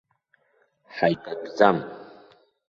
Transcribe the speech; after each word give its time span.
Ҳаибатәӡам. 0.95 1.77